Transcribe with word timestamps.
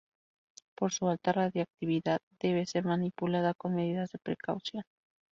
Por 0.75 0.91
su 0.93 1.07
alta 1.09 1.31
radiactividad 1.31 2.21
debe 2.41 2.65
ser 2.65 2.85
manipulada 2.85 3.53
con 3.53 3.75
medidas 3.75 4.09
de 4.11 4.17
precaución. 4.17 4.83